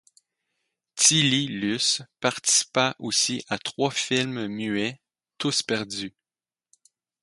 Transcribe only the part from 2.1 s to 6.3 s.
participa aussi à trois films muets, tous perdus.